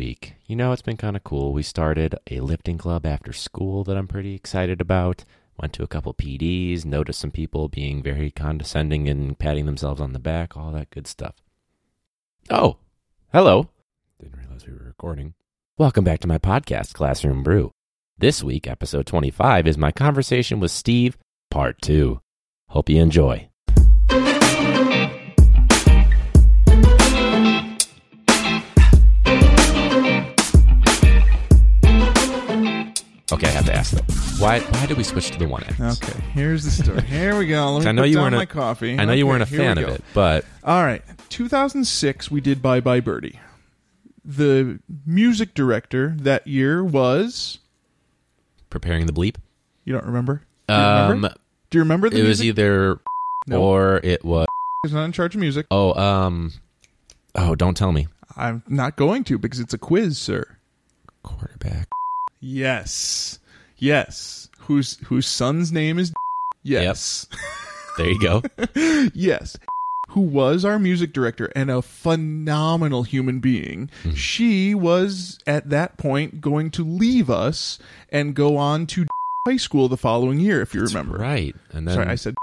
[0.00, 0.36] week.
[0.46, 1.52] You know, it's been kind of cool.
[1.52, 5.26] We started a lifting club after school that I'm pretty excited about.
[5.58, 10.14] Went to a couple PDs, noticed some people being very condescending and patting themselves on
[10.14, 11.34] the back, all that good stuff.
[12.48, 12.78] Oh,
[13.30, 13.68] hello.
[14.18, 15.34] Didn't realize we were recording.
[15.76, 17.70] Welcome back to my podcast, Classroom Brew.
[18.16, 21.18] This week, episode 25, is my conversation with Steve,
[21.50, 22.22] part two.
[22.68, 23.49] Hope you enjoy.
[33.32, 34.14] Okay, I have to ask though.
[34.44, 35.80] Why why did we switch to the one X?
[36.02, 37.02] Okay, here's the story.
[37.02, 37.74] Here we go.
[37.74, 38.98] Let me I know put you down weren't a- my coffee.
[38.98, 39.92] I know you Okay, weren't a here we fan of go.
[39.94, 43.38] it, but All right, 2006, we did Bye Bye Birdie.
[44.24, 47.58] The music director that year was.
[48.68, 49.36] preparing the bleep.
[49.84, 50.42] You don't remember?
[50.68, 51.26] Do you remember?
[51.28, 51.34] Um,
[51.70, 52.46] Do you remember the it was music?
[52.46, 53.00] either
[53.46, 53.62] No.
[53.62, 54.46] or it was
[54.84, 55.66] He's not in charge of music.
[55.70, 56.52] oh um
[57.34, 58.06] oh don't tell me
[58.36, 60.56] I'm not going to because it's a quiz, sir.
[61.22, 61.88] quarterback.
[62.40, 63.38] Yes,
[63.78, 64.48] yes.
[64.60, 66.12] Whose whose son's name is?
[66.62, 67.26] Yes.
[67.96, 68.42] There you go.
[69.14, 69.56] yes
[70.10, 74.10] who was our music director and a phenomenal human being Hmm.
[74.12, 77.78] she was at that point going to leave us
[78.10, 79.06] and go on to
[79.46, 82.34] high school the following year if you remember right, and then sorry i said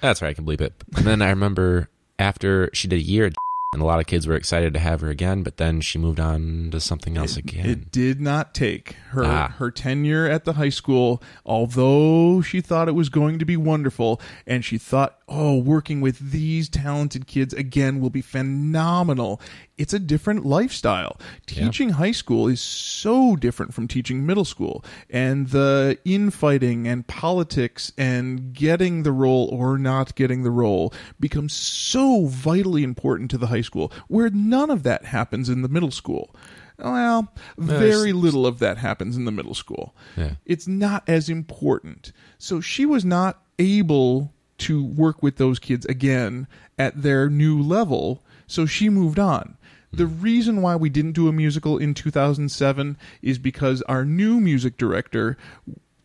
[0.00, 0.28] that's right.
[0.30, 0.74] I can believe it.
[0.96, 3.32] And then I remember after she did a year,
[3.74, 6.18] and a lot of kids were excited to have her again, but then she moved
[6.20, 7.66] on to something else again.
[7.66, 9.48] it did not take her Ah.
[9.58, 14.20] her tenure at the high school although she thought it was going to be wonderful
[14.46, 19.40] and she thought oh working with these talented kids again will be phenomenal
[19.78, 25.48] it's a different lifestyle teaching high school is so different from teaching middle school and
[25.48, 32.26] the infighting and politics and getting the role or not getting the role becomes so
[32.26, 36.34] vitally important to the high school where none of that happens in the middle school
[36.78, 39.94] well, very little of that happens in the middle school.
[40.16, 40.34] Yeah.
[40.44, 42.12] It's not as important.
[42.38, 46.46] So she was not able to work with those kids again
[46.78, 49.56] at their new level, so she moved on.
[49.92, 54.76] The reason why we didn't do a musical in 2007 is because our new music
[54.76, 55.36] director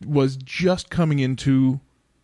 [0.06, 1.80] was just coming into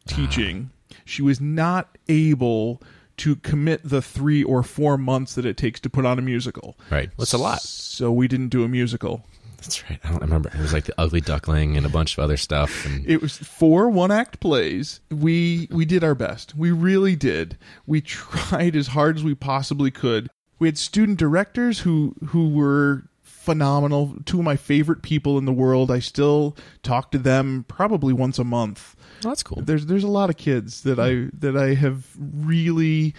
[0.07, 0.71] teaching.
[1.05, 2.81] She was not able
[3.19, 6.77] to commit the three or four months that it takes to put on a musical.
[6.91, 7.61] right, That's a lot.
[7.63, 9.25] So we didn't do a musical.
[9.59, 9.99] That's right.
[10.05, 10.51] I don't remember.
[10.51, 12.85] It was like the Ugly Duckling and a bunch of other stuff.
[12.87, 15.01] And It was four one act plays.
[15.11, 16.55] We we did our best.
[16.55, 17.57] We really did.
[17.87, 20.29] We tried as hard as we possibly could.
[20.59, 24.17] We had student directors who who were phenomenal.
[24.25, 25.91] Two of my favorite people in the world.
[25.91, 28.97] I still talk to them probably once a month.
[29.23, 29.63] well, that's cool.
[29.63, 33.15] There's there's a lot of kids that I that I have really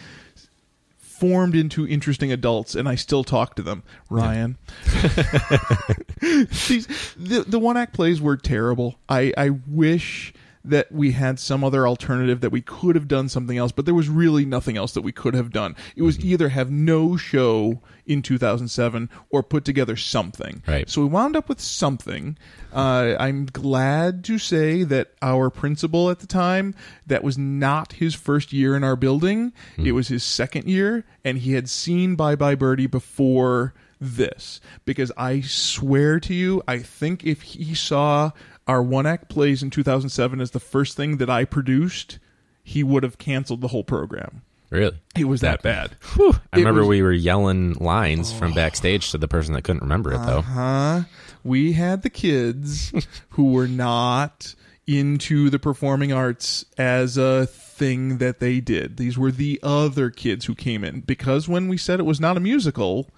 [1.20, 3.84] formed into interesting adults and I still talk to them.
[4.10, 4.58] Ryan.
[6.22, 9.00] These the the one act plays were terrible.
[9.10, 10.34] I I wish
[10.68, 13.96] that we had some other alternative that we could have done something else, but there
[13.96, 15.76] was really nothing else that we could have done.
[15.96, 20.64] It was either have no show in 2007 or put together something.
[20.68, 20.90] Right.
[20.90, 22.38] So we wound up with something.
[22.74, 28.14] Uh, I'm glad to say that our principal at the time, that was not his
[28.16, 29.54] first year in our building.
[29.78, 34.62] It was his second year, and he had seen Bye Bye Birdie before this.
[34.86, 38.32] Because I swear to you, I think if he saw
[38.68, 42.20] our one act plays in 2007 as the first thing that I produced,
[42.64, 44.42] he would have canceled the whole program.
[44.70, 44.98] Really?
[45.18, 45.92] It was that bad.
[46.20, 48.56] I It remember was- we were yelling lines from oh.
[48.56, 50.42] backstage to the person that couldn't remember it, though.
[50.42, 51.04] Huh?
[51.44, 52.92] We had the kids
[53.30, 54.56] who were not
[54.86, 58.98] into the performing arts as a thing that they did.
[58.98, 62.38] These were the other kids who came in because when we said it was not
[62.38, 63.10] a musical,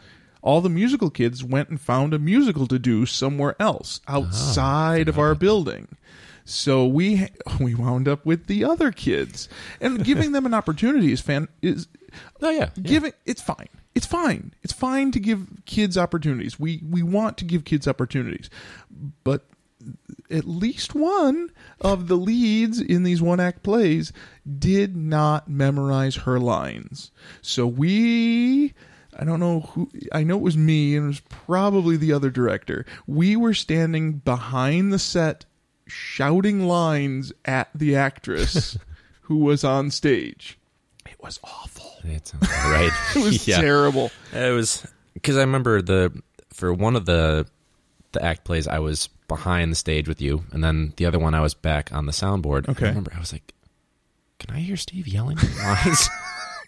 [0.41, 5.07] all the musical kids went and found a musical to do somewhere else ah, outside
[5.09, 5.88] of our building.
[6.45, 7.27] So we
[7.59, 9.49] we wound up with the other kids,
[9.81, 11.88] and giving them an opportunity is fan is
[12.41, 12.69] Oh, yeah.
[12.75, 12.81] yeah.
[12.83, 17.46] giving it's fine it's fine it's fine to give kids opportunities we we want to
[17.46, 18.49] give kids opportunities
[19.23, 19.46] but
[20.31, 24.11] at least one of the leads in these one act plays
[24.58, 27.11] did not memorize her lines
[27.43, 28.73] so we
[29.19, 32.29] I don't know who I know it was me and it was probably the other
[32.29, 32.85] director.
[33.05, 35.45] We were standing behind the set
[35.87, 38.77] shouting lines at the actress
[39.21, 40.57] who was on stage.
[41.05, 41.91] It was awful.
[42.05, 42.91] It right.
[43.16, 43.59] It was yeah.
[43.59, 44.09] terrible.
[44.33, 46.13] It was because I remember the
[46.53, 47.45] for one of the
[48.13, 51.33] the act plays I was behind the stage with you, and then the other one
[51.33, 52.69] I was back on the soundboard.
[52.69, 52.85] Okay.
[52.85, 53.53] I remember I was like,
[54.39, 56.09] "Can I hear Steve yelling lines?"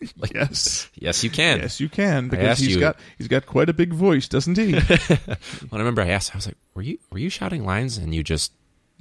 [0.17, 0.89] Like, yes.
[0.95, 1.59] yes, you can.
[1.59, 4.73] Yes, you can because he's you- got he's got quite a big voice, doesn't he?
[5.69, 8.13] When I remember I asked, I was like, "Were you were you shouting lines?" And
[8.13, 8.51] you just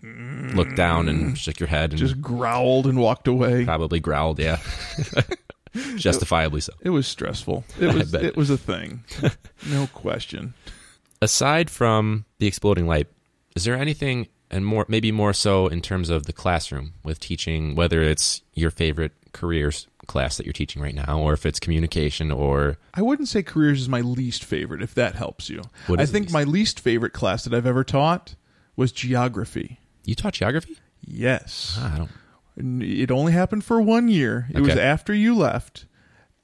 [0.03, 1.37] looked down and mm.
[1.37, 3.65] shook your head and Just growled and walked away.
[3.65, 4.39] probably growled.
[4.39, 4.59] Yeah,
[5.97, 6.73] justifiably so.
[6.81, 7.65] It was stressful.
[7.81, 9.05] It was it was a thing.
[9.69, 10.55] No question.
[11.23, 13.09] Aside from the exploding light,
[13.55, 17.75] is there anything, and more maybe more so in terms of the classroom with teaching,
[17.75, 22.31] whether it's your favorite careers class that you're teaching right now, or if it's communication,
[22.31, 25.63] or I wouldn't say careers is my least favorite, if that helps you.
[25.89, 26.33] I think least?
[26.33, 28.35] my least favorite class that I've ever taught
[28.77, 29.79] was geography.
[30.05, 30.77] you taught geography.
[31.05, 31.77] Yes.
[31.79, 32.83] Ah, I don't.
[32.83, 34.49] It only happened for one year.
[34.51, 35.87] It was after you left.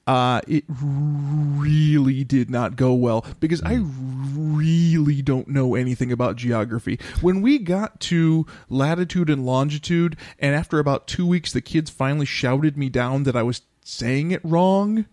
[0.07, 6.97] Uh, it really did not go well because I really don't know anything about geography.
[7.21, 12.25] When we got to latitude and longitude, and after about two weeks, the kids finally
[12.25, 15.05] shouted me down that I was saying it wrong.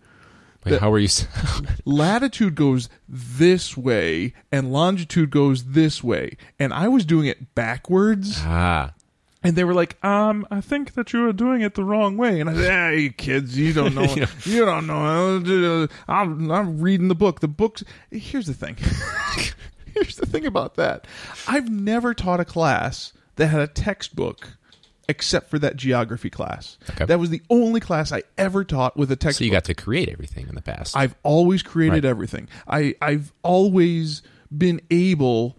[0.65, 1.09] Wait, how were you?
[1.85, 8.39] latitude goes this way and longitude goes this way and i was doing it backwards
[8.41, 8.95] ah,
[9.45, 12.41] and they were like um i think that you are doing it the wrong way
[12.41, 14.03] and i said ah, you kids you don't know
[14.45, 18.77] you don't know I'm, I'm reading the book the books here's the thing
[19.95, 21.07] here's the thing about that
[21.47, 24.57] i've never taught a class that had a textbook
[25.07, 27.05] except for that geography class Okay.
[27.05, 29.75] that was the only class i ever taught with a textbook so you got to
[29.75, 30.97] create everything in the past.
[30.97, 32.11] I've always created Right.
[32.11, 32.49] everything.
[32.67, 34.23] I, I've always
[34.57, 35.59] been able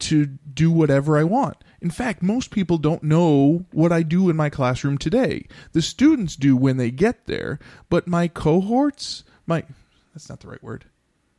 [0.00, 1.56] to do whatever I want.
[1.80, 5.46] In fact, most people don't know what I do in my classroom today.
[5.72, 7.58] The students do when they get there,
[7.88, 9.64] but my cohorts, my
[10.12, 10.86] that's not the right word.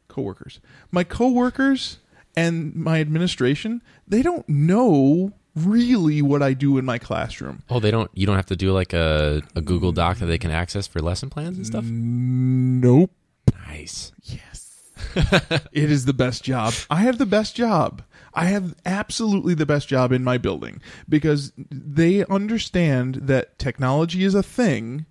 [0.08, 0.60] Coworkers.
[0.92, 1.98] My coworkers
[2.36, 7.64] and my administration, they don't know really what I do in my classroom.
[7.70, 8.10] oh, they don't.
[8.14, 11.00] You don't have to do like a, a Google Doc that they can access for
[11.02, 11.84] lesson plans and stuff.
[11.86, 13.12] Nope.
[13.68, 14.12] Nice.
[14.24, 14.92] Yes.
[15.72, 16.74] it is the best job.
[16.90, 18.04] I have the best job.
[18.34, 24.36] I have absolutely the best job in my building because they understand that technology is
[24.36, 25.06] a thing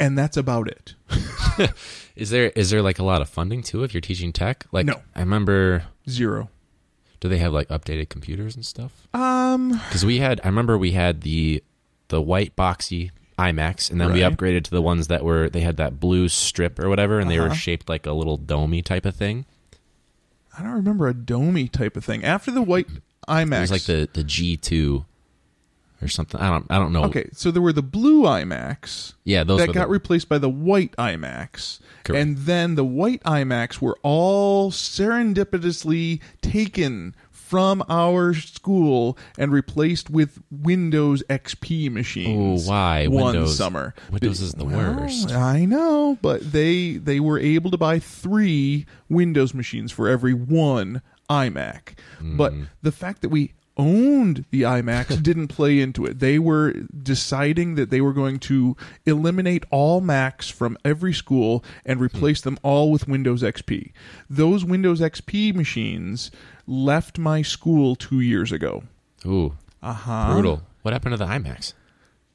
[0.00, 0.94] and that's about it.
[2.16, 4.66] Is there is there like a lot of funding too if you're teaching tech?
[4.72, 5.00] Like No.
[5.14, 6.50] I remember Zero.
[7.20, 9.06] do they have like updated computers and stuff?
[9.14, 11.62] Um Cuz we had I remember we had the
[12.08, 15.76] the white boxy iMacs, and then we upgraded to the ones that were they had
[15.76, 17.54] that blue strip or whatever and they were Uh-huh.
[17.54, 19.46] shaped like a little domey type of thing.
[20.58, 22.24] I don't remember a domey type of thing.
[22.24, 22.88] After the white
[23.28, 25.04] iMacs It was like the the G2
[26.02, 26.40] or something.
[26.40, 27.04] I don't I don't know.
[27.04, 30.48] Okay, so there were the blue iMacs Yeah, those that got the, replaced by the
[30.48, 31.80] white iMacs.
[32.04, 32.20] Correct.
[32.20, 37.14] And then the white iMacs were all serendipitously taken
[37.48, 42.66] from our school and replaced with Windows XP machines.
[42.66, 43.06] Oh, why?
[43.06, 43.94] One Windows- summer.
[44.10, 45.32] Windows is the Well, worst.
[45.32, 51.00] I know, but they they were able to buy three Windows machines for every one
[51.30, 51.94] iMac.
[52.20, 52.66] But Mm.
[52.82, 56.18] the fact that we owned the iMacs didn't play into it.
[56.18, 62.00] They were deciding that they were going to eliminate all Macs from every school and
[62.00, 63.92] replace them all with Windows XP.
[64.28, 66.30] Those Windows XP machines
[66.68, 68.84] left my school 2 years ago.
[69.26, 70.32] Ooh, Uh-huh.
[70.32, 70.62] brutal.
[70.82, 71.72] What happened to the iMacs?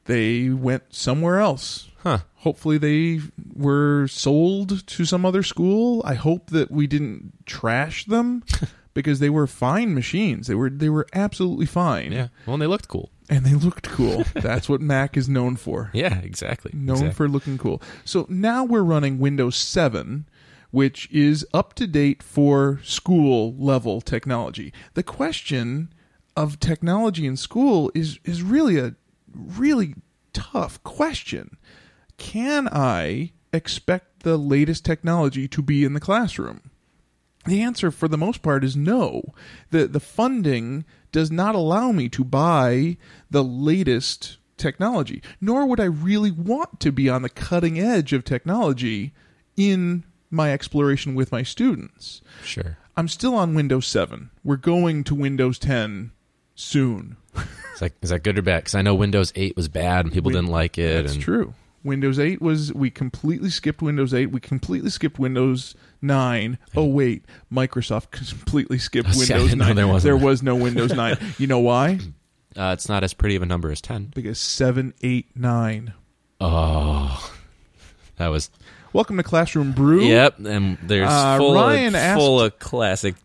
[0.06, 1.90] They went somewhere else.
[2.04, 2.20] Huh.
[2.38, 3.22] Hopefully they
[3.56, 6.02] were sold to some other school.
[6.06, 8.44] I hope that we didn't trash them
[8.94, 10.48] because they were fine machines.
[10.48, 12.12] They were they were absolutely fine.
[12.12, 12.28] Yeah.
[12.46, 13.12] Well, and they looked cool.
[13.30, 14.26] And they looked cool.
[14.34, 15.90] That's what Mac is known for.
[15.94, 16.72] Yeah, exactly.
[16.74, 17.16] Known exactly.
[17.16, 17.82] for looking cool.
[18.04, 20.26] So now we're running Windows 7
[20.74, 24.74] which is up to date for school level technology.
[24.96, 25.94] The question
[26.36, 28.96] of technology in school is is really a
[29.32, 29.94] really
[30.34, 31.58] tough question.
[32.18, 36.72] Can I expect the latest technology to be in the classroom?
[37.46, 39.22] The answer for the most part is no.
[39.70, 42.98] The the funding does not allow me to buy
[43.30, 48.24] the latest technology, nor would I really want to be on the cutting edge of
[48.24, 49.14] technology
[49.56, 52.22] in my exploration with my students.
[52.44, 52.78] Sure.
[52.98, 54.30] I'm still on Windows 7.
[54.44, 56.12] We're going to Windows 10
[56.56, 57.18] soon.
[57.74, 58.60] Is that, is that good or bad?
[58.64, 61.02] Because I know Windows 8 was bad and people Win- didn't like it.
[61.04, 61.54] That's and true.
[61.84, 64.28] Windows 8 was we completely skipped Windows 8.
[64.28, 66.58] We completely skipped Windows 9.
[66.76, 69.76] Oh wait, Microsoft completely skipped Oh, Windows didn't 9.
[70.02, 71.18] there a- was no Windows 9.
[71.38, 72.00] You know why?
[72.56, 74.12] Uh, it's not as pretty of a number as 10.
[74.16, 75.94] Because 7, 8, 9.
[76.40, 77.34] Oh,
[78.18, 78.50] that was.
[78.94, 80.04] Welcome to Classroom Brew.
[80.06, 83.16] Yep, and there's Uh, full, Ryan of, asked- full of classic.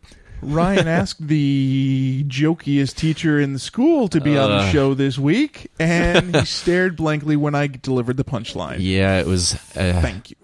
[0.41, 4.71] Ryan asked the jokiest teacher in the school to be on the Uh.
[4.71, 8.77] show this week, and he stared blankly when I delivered the punchline.
[8.81, 9.55] Yeah, it was.
[9.77, 10.37] Uh, Thank you.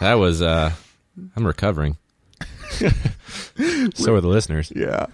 [0.00, 0.40] that was.
[0.40, 0.70] uh
[1.36, 1.96] I'm recovering.
[3.94, 4.72] so are the listeners.
[4.74, 5.06] Yeah,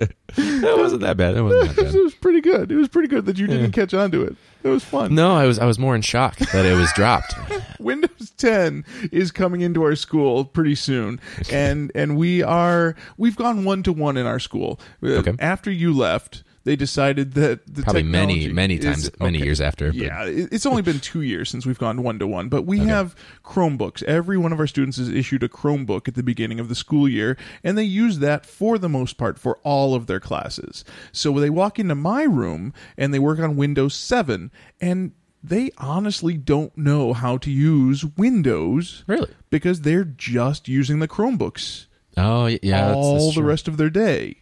[0.36, 1.34] That wasn't that bad.
[1.34, 2.70] That wasn't that it was pretty good.
[2.70, 4.36] It was pretty good that you didn't catch on to it.
[4.62, 5.14] It was fun.
[5.14, 5.58] No, I was.
[5.58, 7.34] I was more in shock that it was dropped.
[7.80, 13.64] Windows 10 is coming into our school pretty soon, and and we are we've gone
[13.64, 14.78] one to one in our school.
[15.02, 15.34] Uh, Okay.
[15.40, 19.44] After you left, they decided that the Probably many, many is- times, many okay.
[19.44, 19.86] years after.
[19.88, 22.78] but- Yeah, it's only been two years since we've gone one to one, but we
[22.80, 22.88] Okay.
[22.88, 24.04] have Chromebooks.
[24.04, 27.08] Every one of our students is issued a Chromebook at the beginning of the school
[27.08, 30.84] year, and they use that for the most part for all of their classes.
[31.10, 35.10] So they walk into my room and they work on Windows 7, and
[35.42, 39.30] they honestly don't know how to use Windows Really?
[39.50, 41.86] because they're just using the Chromebooks
[42.16, 42.94] Oh, yeah.
[42.94, 44.36] all the rest of their day.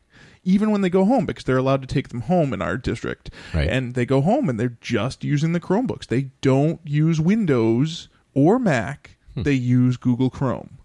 [0.45, 3.31] Even when they go home, because they're allowed to take them home in our district.
[3.53, 3.69] Right.
[3.69, 6.07] And they go home and they're just using the Chromebooks.
[6.07, 9.43] They don't use Windows or Mac, Hmm.
[9.43, 10.79] they use Google Chrome.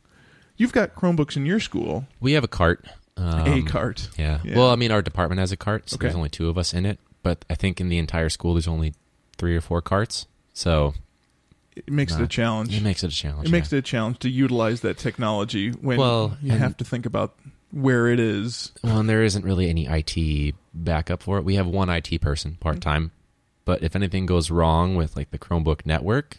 [0.57, 2.86] You've got Chromebooks in your school, We have a cart.
[3.15, 4.10] Um, a cart.
[4.17, 4.39] Yeah.
[4.43, 4.57] Yeah.
[4.57, 6.07] Well, I mean, our department has a cart, so Okay.
[6.07, 7.00] there's only two of us in it.
[7.22, 8.93] But I think in the entire school, there's only
[9.38, 10.25] three or four carts.
[10.53, 10.93] So
[11.75, 12.75] It makes it a challenge.
[12.75, 13.48] it makes it a challenge.
[13.48, 17.05] It makes it a challenge to utilize that technology when Well, you have to think
[17.05, 17.36] about
[17.74, 18.72] where it is.
[18.84, 21.44] Well, and there isn't really any IT backup for it.
[21.44, 23.12] We have one IT person part time,
[23.65, 26.38] but if anything goes wrong with like the Chromebook network,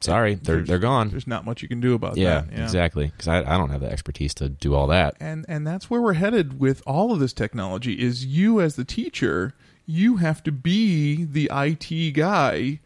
[0.00, 1.10] sorry, they're There's- they're gone.
[1.10, 2.52] There's not much you can do about Yeah, that.
[2.52, 3.06] Yeah, exactly.
[3.06, 5.14] Because I, I don't have the expertise to do all that.
[5.20, 8.84] and and that's where we're headed with all of this technology is you as the
[8.84, 9.54] teacher
[9.86, 12.78] you have to be the IT guy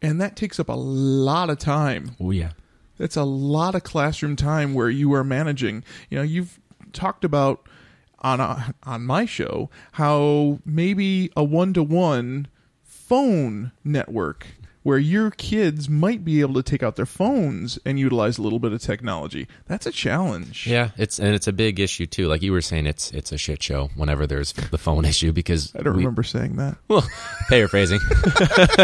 [0.00, 2.50] and that takes up a lot of time Oh yeah,
[2.98, 6.58] that's a lot of classroom time where you are managing you know you've
[6.92, 7.66] talked about
[8.20, 12.46] on a, on my show how maybe a one-to-one
[12.82, 14.46] phone network
[14.84, 18.58] where your kids might be able to take out their phones and utilize a little
[18.58, 20.90] bit of technology that's a challenge yeah.
[20.96, 22.26] It's and it's a big issue too.
[22.26, 25.74] Like you were saying, it's it's a shit show whenever there's the phone issue because
[25.76, 26.76] I don't we- remember saying that.
[26.88, 27.06] Well,
[27.48, 28.00] paraphrasing,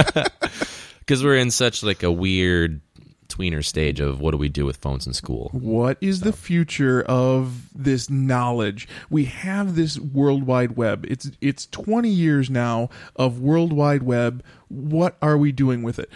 [1.01, 2.81] because we're in such like a weird
[3.39, 5.51] tweener stage of what do we do with phones in school?
[5.53, 8.89] What is the future of this knowledge?
[9.11, 11.07] We have this World Wide Web.
[11.09, 14.43] It's it's 20 years now of World Wide Web.
[14.69, 16.11] What are we doing with it?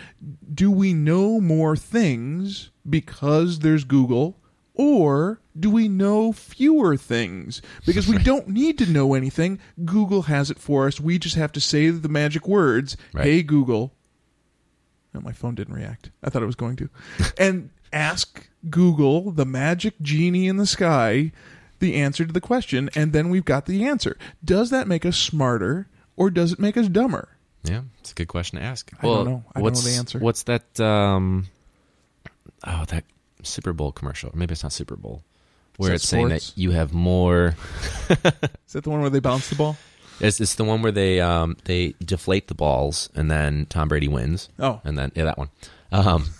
[0.52, 4.38] Do we know more things because there's Google?
[4.74, 7.60] Or do we know fewer things?
[7.84, 9.58] Because we don't need to know anything.
[9.84, 10.98] Google has it for us.
[10.98, 12.96] We just have to say the magic words.
[13.12, 13.26] Right.
[13.26, 13.92] Hey Google,
[15.14, 16.10] no, my phone didn't react.
[16.22, 16.88] I thought it was going to.
[17.38, 21.32] and ask Google, the magic genie in the sky,
[21.78, 24.16] the answer to the question, and then we've got the answer.
[24.44, 27.28] Does that make us smarter or does it make us dumber?
[27.64, 28.90] Yeah, it's a good question to ask.
[28.98, 29.44] I don't know.
[29.54, 30.18] I don't know what's, the answer.
[30.18, 30.80] What's that?
[30.80, 31.46] Um,
[32.66, 33.04] oh, that
[33.42, 34.30] Super Bowl commercial.
[34.34, 35.22] Maybe it's not Super Bowl,
[35.76, 37.54] where it's saying that you have more.
[38.10, 39.76] Is that the one where they bounce the ball?
[40.20, 44.08] It's, it's the one where they um, they deflate the balls and then Tom Brady
[44.08, 44.48] wins.
[44.58, 44.80] Oh.
[44.84, 45.50] and then yeah, that one.
[45.90, 46.30] Um,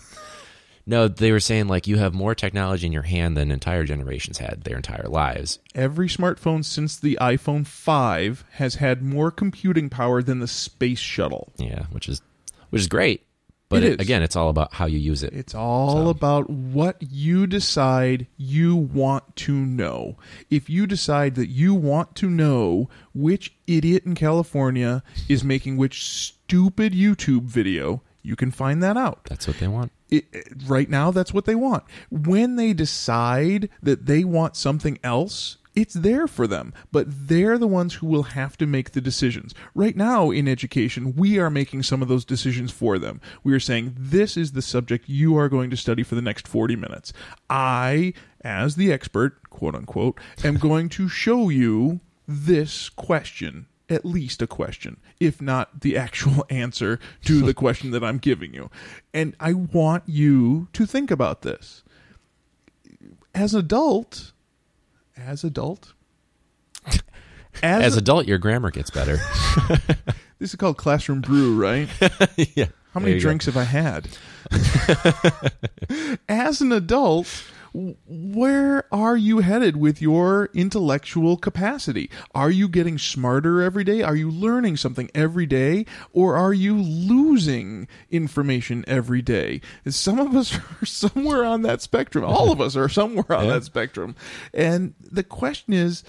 [0.85, 4.39] no, they were saying like you have more technology in your hand than entire generations
[4.39, 5.59] had their entire lives.
[5.73, 11.53] Every smartphone since the iPhone 5 has had more computing power than the space shuttle.
[11.57, 12.21] Yeah, which is
[12.69, 13.25] which is great.
[13.69, 15.33] But It it again, it's all about how you use it.
[15.33, 20.17] It's all So- about what you decide you want to know.
[20.51, 26.03] If you decide that you want to know which idiot in California is making which
[26.03, 29.21] stupid YouTube video, you can find that out.
[29.29, 29.91] That's what they want.
[30.09, 30.25] It-
[30.67, 31.83] right now, that's what they want.
[32.11, 37.67] When they decide that they want something else, it's there for them, but they're the
[37.67, 39.53] ones who will have to make the decisions.
[39.73, 43.19] Right now, in education, we are making some of those decisions for them.
[43.43, 46.47] We are saying, this is the subject you are going to study for the next
[46.47, 47.13] 40 minutes.
[47.49, 54.41] I, as the expert, quote unquote, am going to show you this question at least
[54.41, 58.69] a question, if not the actual answer to the question that I'm giving you.
[59.13, 61.83] And I want you to think about this.
[63.35, 64.32] As an adult,
[65.17, 65.93] as adult,
[66.85, 67.01] as,
[67.61, 69.17] As adult, your grammar gets better.
[70.39, 71.87] this is called classroom brew, right?
[72.55, 72.65] yeah.
[72.93, 73.23] How many you go.
[73.23, 74.07] drinks have I had?
[76.29, 82.09] As an adult, where are you headed with your intellectual capacity?
[82.35, 84.01] Are you getting smarter every day?
[84.03, 85.85] Are you learning something every day?
[86.11, 89.61] Or are you losing information every day?
[89.87, 92.23] Some of us are somewhere on that spectrum.
[92.23, 93.53] All of us are somewhere on Yeah.
[93.53, 94.15] that spectrum.
[94.53, 96.03] And the question is,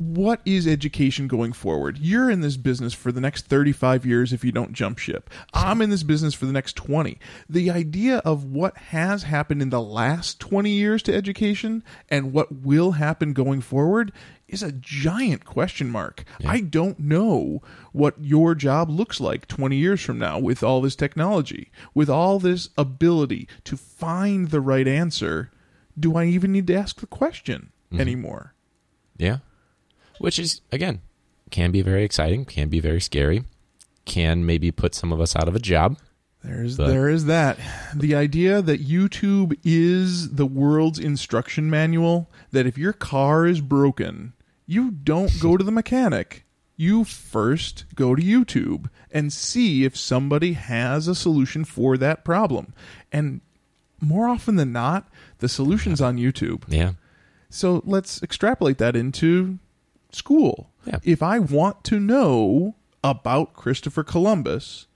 [0.00, 1.98] what is education going forward?
[1.98, 5.28] You're in this business for the next 35 years if you don't jump ship.
[5.52, 7.18] I'm in this business for the next 20.
[7.50, 12.50] The idea of what has happened in the last 20 years to education and what
[12.50, 14.10] will happen going forward
[14.48, 16.24] is a giant question mark.
[16.46, 17.60] I don't know
[17.92, 22.38] what your job looks like 20 years from now with all this technology, with all
[22.38, 25.50] this ability to find the right answer.
[25.98, 28.00] Do I even need to ask the question mm-hmm.
[28.00, 28.54] anymore?
[29.18, 29.40] Yeah.
[30.20, 31.00] Which is, again,
[31.50, 33.44] can be very exciting, can be very scary,
[34.04, 35.96] can maybe put some of us out of a job.
[36.44, 37.58] There's But- there is that.
[37.94, 44.34] The idea that YouTube is the world's instruction manual, that if your car is broken,
[44.66, 46.44] you don't go to the mechanic.
[46.76, 52.74] You first go to YouTube and see if somebody has a solution for that problem.
[53.10, 53.40] And
[54.00, 55.08] more often than not,
[55.38, 56.62] the solution's on YouTube.
[56.68, 56.92] Yeah.
[57.50, 59.58] So let's extrapolate that into
[60.14, 60.70] school.
[60.86, 60.98] Yeah.
[61.02, 64.86] If I want to know about Christopher Columbus,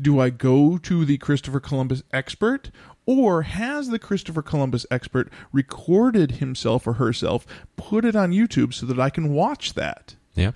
[0.00, 2.70] do I go to the Christopher Columbus expert
[3.06, 7.46] or has the Christopher Columbus expert recorded himself or herself,
[7.76, 10.14] put it on YouTube so that I can watch that?
[10.34, 10.52] Yeah.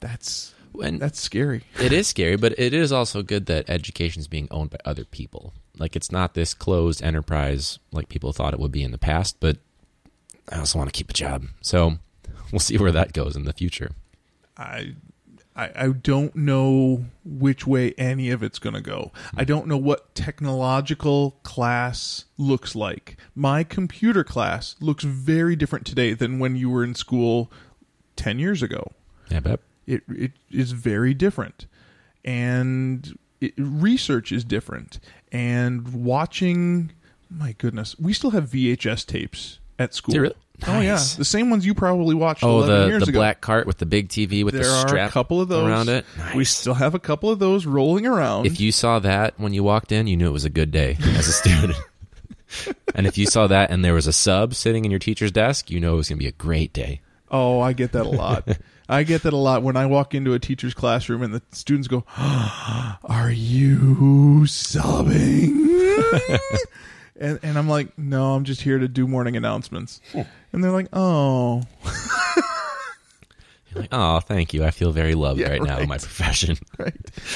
[0.00, 1.64] That's And that's scary.
[1.80, 5.04] it is scary, but it is also good that education is being owned by other
[5.04, 5.54] people.
[5.78, 9.38] Like it's not this closed enterprise like people thought it would be in the past,
[9.40, 9.56] but
[10.52, 11.46] I also want to keep a job.
[11.62, 11.98] So
[12.52, 13.92] we'll see where that goes in the future.
[14.56, 14.94] I
[15.58, 19.10] I, I don't know which way any of it's going to go.
[19.36, 19.48] I hmm.
[19.48, 23.16] don't know what technological class looks like.
[23.34, 27.50] My computer class looks very different today than when you were in school
[28.16, 28.92] 10 years ago.
[29.28, 31.66] Yeah, but It it is very different.
[32.24, 35.00] And it, research is different.
[35.32, 36.92] And watching
[37.30, 40.18] my goodness, we still have VHS tapes at school.
[40.18, 40.34] Really?
[40.66, 43.40] Oh yeah, the same ones you probably watched oh, 11 the years the ago black
[43.40, 45.88] cart with the big TV with there the are strap a couple of those around
[45.88, 46.04] it.
[46.34, 48.46] We still have a couple of those rolling around.
[48.46, 50.96] If you saw that when you walked in, you knew it was a good day
[51.00, 51.76] as a student.
[52.94, 55.70] and if you saw that and there was a sub sitting in your teacher's desk,
[55.70, 57.02] you know it was going to be a great day.
[57.30, 58.48] oh, I get that a lot.
[58.88, 61.88] I get that a lot when I walk into a teacher's classroom and the students
[61.88, 65.68] go, "Are you sobbing?"
[67.18, 70.22] and and I'm like, "No, I'm just here to do morning announcements." Hmm.
[70.52, 71.62] And they're like, "Oh."
[73.72, 74.64] You're like, oh, thank you.
[74.64, 75.88] I feel very loved Yeah, right, now in right.
[75.88, 76.56] my profession.
[76.78, 76.94] Right.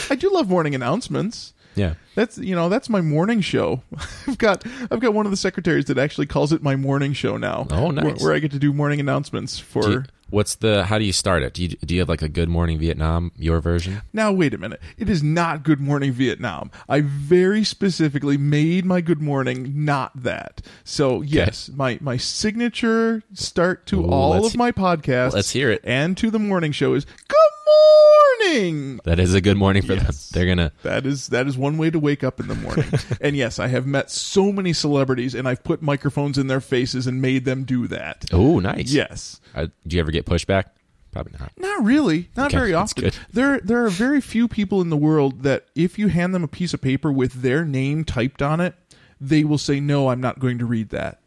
[0.09, 1.53] I do love morning announcements.
[1.75, 1.95] Yeah.
[2.15, 3.83] That's you know that's my morning show.
[4.27, 7.37] I've got I've got one of the secretaries that actually calls it my morning show
[7.37, 7.67] now.
[7.71, 8.23] Oh, where- nice.
[8.23, 9.91] Where, I get to do morning announcements for.
[9.91, 10.85] You- what's the?
[10.85, 11.55] How do you start it?
[11.55, 14.03] Do you do you have like a Good Morning Vietnam your version?
[14.13, 14.81] Now wait a minute.
[14.99, 16.71] It is not Good Morning Vietnam.
[16.89, 20.61] I very specifically made my Good Morning not that.
[20.85, 25.33] So yes, my my signature start to Ooh, all of my podcasts.
[25.33, 25.81] let's hear it.
[25.85, 27.37] And to the morning show is Good
[27.77, 29.01] morning.
[29.05, 30.29] That is a good morning for Yes.
[30.31, 30.41] them.
[30.41, 30.73] They're gonna.
[30.83, 32.87] That is that is one way to wake up in the morning.
[33.21, 37.07] and yes, I have met so many celebrities, and I've put microphones in their faces
[37.07, 38.27] and made them do that.
[38.33, 38.93] Oh, nice.
[38.93, 39.41] Yes.
[39.55, 40.65] Uh, do you ever get pushback?
[41.13, 41.53] Probably not.
[41.59, 42.31] Not really.
[42.37, 43.11] Not Okay, very often.
[43.33, 46.49] There there are very few people in the world that if you hand them a
[46.49, 48.75] piece of paper with their name typed on it,
[49.21, 51.21] they will say, "No, I'm not going to read that."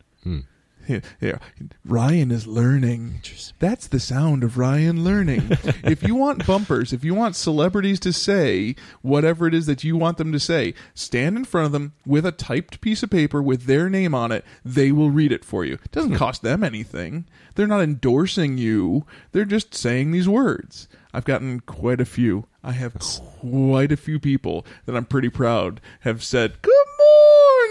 [0.86, 0.94] Hmm.
[0.94, 1.40] Here, here,
[1.84, 3.22] Ryan is learning.
[3.60, 5.50] That's the sound of Ryan learning.
[5.84, 9.98] if you want bumpers, if you want celebrities to say whatever it is that you
[9.98, 13.42] want them to say, stand in front of them with a typed piece of paper
[13.42, 14.46] with their name on it.
[14.64, 15.76] They will read it for you.
[15.76, 17.26] It doesn't cost them anything.
[17.56, 19.06] They're not endorsing you.
[19.32, 20.88] They're just saying these words.
[21.14, 22.46] I've gotten quite a few.
[22.62, 26.62] I have quite a few people that I'm pretty proud have said,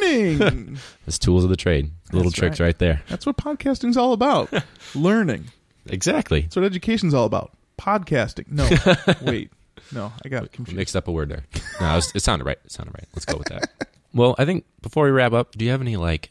[0.01, 0.79] morning.
[1.07, 1.91] It's tools of the trade.
[2.13, 2.67] Little That's tricks right.
[2.67, 3.03] right there.
[3.09, 4.51] That's what podcasting's all about.
[4.95, 5.47] Learning.
[5.87, 6.43] Exactly.
[6.43, 7.53] That's what education's all about.
[7.79, 8.51] Podcasting.
[8.51, 8.67] No.
[9.31, 9.51] Wait.
[9.93, 10.77] No, I got it confused.
[10.77, 11.45] Mixed up a word there.
[11.81, 12.57] No, it, was, it sounded right.
[12.65, 13.07] It sounded right.
[13.15, 13.71] Let's go with that.
[14.15, 16.31] well, I think before we wrap up, do you have any like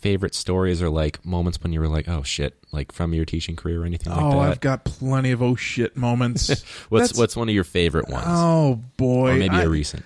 [0.00, 3.56] favorite stories or like moments when you were like, oh shit, like from your teaching
[3.56, 4.26] career or anything like that?
[4.36, 4.50] Oh, that?
[4.52, 6.48] I've got plenty of oh shit moments.
[6.88, 8.24] what's That's- what's one of your favorite ones?
[8.26, 9.32] Oh boy.
[9.32, 10.02] or maybe I- a recent.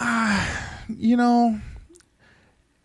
[0.88, 1.60] you know,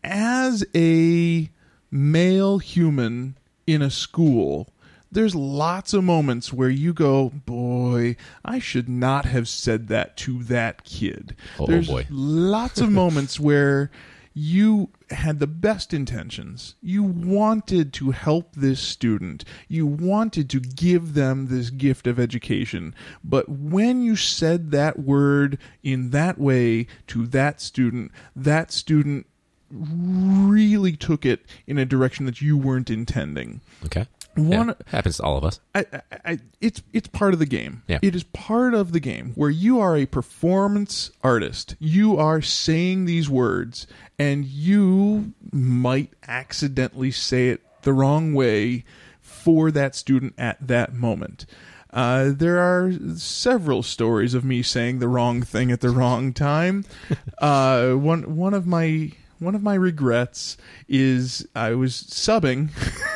[0.08, 1.50] as a
[1.92, 4.70] male human in a school,
[5.12, 10.44] there's lots of moments where you go, boy, I should not have said that to
[10.44, 11.36] that kid.
[11.60, 12.08] Oh, there's boy.
[12.10, 13.92] lots of moments where
[14.34, 16.76] you had the best intentions.
[16.82, 19.44] You wanted to help this student.
[19.68, 22.94] You wanted to give them this gift of education.
[23.24, 29.26] But when you said that word in that way to that student, that student
[29.72, 33.62] really took it in a direction that you weren't intending.
[33.86, 34.08] Okay.
[34.36, 35.60] One Yeah, happens to all of us.
[35.74, 37.82] I, I, I, it's it's part of the game.
[37.88, 37.98] Yeah.
[38.04, 41.76] It is part of the game where you are a performance artist.
[41.80, 43.88] You are saying these words,
[44.20, 48.86] and you might accidentally say it the wrong way
[49.22, 51.48] for that student at that moment.
[51.92, 56.86] Uh, there are several stories of me saying the wrong thing at the wrong time.
[57.40, 62.70] uh, one one of my one of my regrets is I was subbing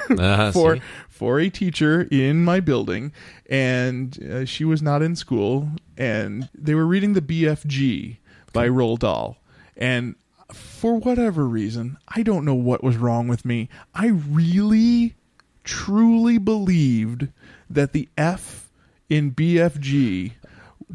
[0.10, 0.82] Uh, for see?
[1.10, 3.12] for a teacher in my building,
[3.50, 8.18] and uh, she was not in school, and they were reading the BFG
[8.54, 9.38] by Roald Dahl,
[9.78, 10.16] and
[10.52, 13.70] for whatever reason, I don't know what was wrong with me.
[13.96, 15.16] I really,
[15.64, 17.30] truly believed
[17.70, 18.70] that the F
[19.10, 20.34] in BFG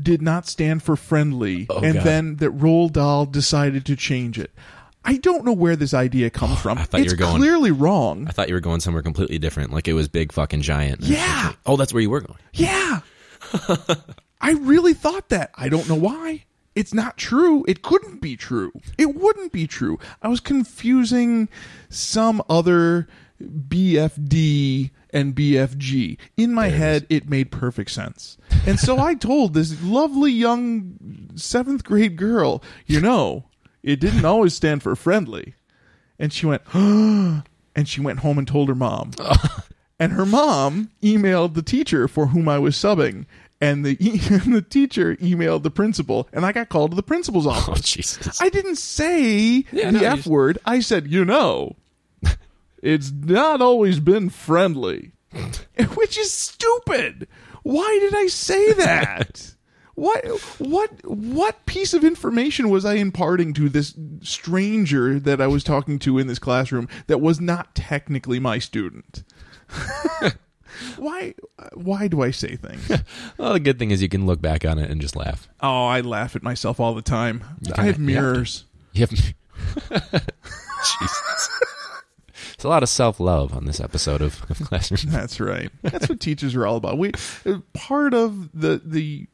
[0.03, 2.05] did not stand for friendly, Oh, and God.
[2.05, 4.51] then that Roald Dahl decided to change it.
[5.07, 6.77] I don't know where this idea comes from.
[6.79, 8.27] I thought you it's were going- clearly wrong.
[8.29, 11.03] I thought you were going somewhere completely different, like it was big fucking giant.
[11.03, 11.53] Yeah.
[11.65, 12.39] Oh, that's where you were going.
[12.53, 13.01] Yeah.
[14.41, 15.51] I really thought that.
[15.55, 16.45] I don't know why.
[16.75, 17.65] It's not true.
[17.67, 18.71] It couldn't be true.
[18.99, 19.99] It wouldn't be true.
[20.21, 21.49] I was confusing
[21.89, 23.09] some other
[23.41, 26.19] BFD and BFG.
[26.37, 28.37] In my head, it made perfect sense.
[28.67, 33.45] And so I told this lovely young seventh grade girl, you know,
[33.87, 35.55] it didn't always stand for friendly.
[36.19, 37.43] And she went, and
[37.85, 39.13] she went home and told her mom.
[39.99, 43.25] And her mom emailed the teacher for whom I was subbing,
[43.63, 47.03] and the e- and the teacher emailed the principal, and I got called to the
[47.03, 47.65] principal's office.
[47.67, 47.91] Oh, office.
[47.93, 48.43] Jesus.
[48.43, 50.59] I didn't say Yeah, the no, you F just- word.
[50.67, 51.77] I said, you know,
[52.83, 55.13] it's not always been friendly,
[55.95, 57.27] which is stupid.
[57.63, 59.55] Why did I say that?
[59.97, 60.27] What
[60.61, 65.99] what what piece of information was I imparting to this stranger that I was talking
[66.01, 69.25] to in this classroom that was not technically my student?
[70.99, 71.35] why
[71.73, 72.91] why do I say things?
[73.39, 75.49] Well, the good thing is you can look back on it and just laugh.
[75.61, 77.43] Oh, I laugh at myself all the time.
[77.77, 78.65] I have can- you have mirrors.
[78.93, 79.11] You have.
[81.01, 81.49] Jesus.
[82.55, 85.13] It's a lot of self love on this episode of, of Classroom.
[85.13, 85.71] That's right.
[85.83, 86.99] That's what teachers are all about.
[86.99, 87.13] We
[87.73, 89.27] part of the the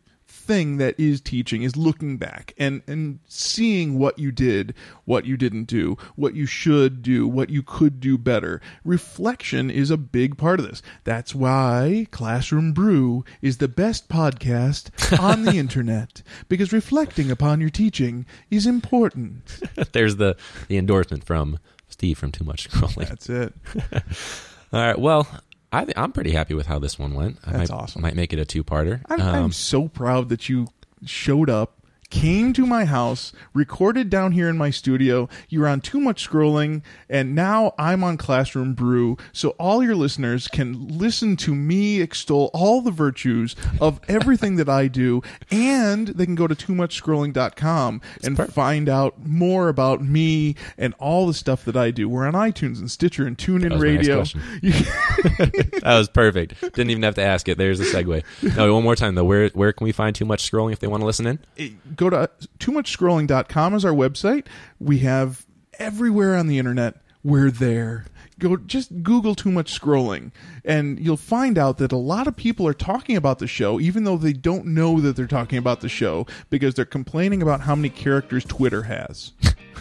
[0.43, 4.75] thing that is teaching is looking back and and seeing what you did,
[5.05, 8.61] what you didn't do, what you should do, what you could do better.
[8.85, 10.83] Reflection is a big part of this.
[11.05, 17.71] That's why Classroom Brew is the best podcast on the internet because reflecting upon your
[17.71, 19.61] teaching is important.
[19.93, 20.37] There's the,
[20.69, 23.09] the endorsement from Steve from Too Much Scrolling.
[23.09, 23.55] That's it.
[24.73, 24.99] All right.
[24.99, 25.27] Well,
[25.73, 27.39] I I'm pretty happy with how this one went.
[27.45, 28.03] I That's might, awesome.
[28.03, 29.01] Might make it a two parter.
[29.09, 30.69] I'm, I'm um, so proud that you
[31.05, 31.82] showed up,
[32.13, 35.31] came to my house, recorded down here in my studio.
[35.49, 39.17] You're on too much scrolling, and now I'm on Classroom Brew.
[39.33, 44.69] So all your listeners can listen to me extol all the virtues of everything that
[44.69, 48.55] I do, and they can go to too much scrolling.com and perfect.
[48.55, 52.11] find out more about me and all the stuff that I do.
[52.11, 54.23] We're on iTunes and Stitcher and TuneIn Radio.
[55.83, 56.61] That was perfect.
[56.61, 57.59] Didn't even have to ask it.
[57.59, 58.23] There's a segue.
[58.57, 59.25] No, one more time though.
[59.25, 61.79] Where where can we find Too Much Scrolling if they want to listen in?
[62.03, 62.27] Go to uh,
[62.59, 64.47] too much scrolling.com is our website.
[64.81, 65.47] We have
[65.79, 66.97] everywhere on the internet.
[67.25, 68.07] We're there.
[68.39, 70.33] Go just Google too much scrolling
[70.65, 74.03] and you'll find out that a lot of people are talking about the show even
[74.03, 77.77] though they don't know that they're talking about the show because they're complaining about how
[77.77, 79.33] many characters Twitter has.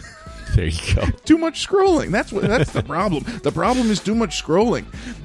[0.54, 1.06] There you go.
[1.24, 2.10] Too much scrolling.
[2.10, 3.24] That's what that's the problem.
[3.42, 4.84] The problem is too much scrolling.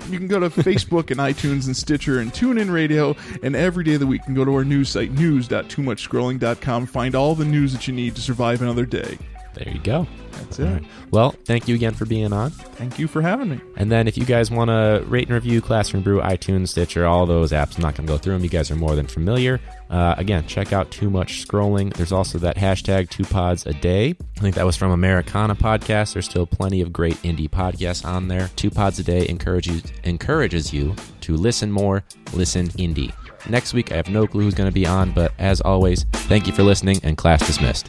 [0.09, 3.95] You can go to Facebook and iTunes and Stitcher and TuneIn Radio and every day
[3.95, 7.73] of the week you can go to our news site news.toomuchscrolling.com find all the news
[7.73, 9.17] that you need to survive another day.
[9.57, 10.07] There you go.
[10.33, 10.65] That's it.
[10.65, 10.83] right.
[11.09, 12.51] Well, thank you again for being on.
[12.51, 13.59] Thank you for having me.
[13.75, 17.25] And then if you guys want to rate and review Classroom Brew, iTunes, Stitcher, all
[17.25, 18.43] those apps, I'm not going to go through them.
[18.43, 19.59] You guys are more than familiar.
[19.89, 21.93] Uh, again, check out Too Much Scrolling.
[21.93, 24.15] There's also that hashtag Two Pods a Day.
[24.37, 26.13] I think that was from Americana Podcast.
[26.13, 28.49] There's still plenty of great indie podcasts on there.
[28.55, 33.13] Two Pods a Day encourages encourages you to listen more, listen indie.
[33.49, 36.47] Next week, I have no clue who's going to be on, but as always, thank
[36.47, 37.87] you for listening and class dismissed.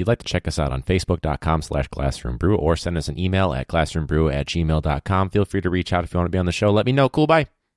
[0.00, 3.52] You'd like to check us out on facebook.com slash classroombrew or send us an email
[3.52, 6.46] at classroombrew at gmail.com, feel free to reach out if you want to be on
[6.46, 6.70] the show.
[6.70, 7.08] Let me know.
[7.08, 7.28] Cool.
[7.28, 7.46] Bye.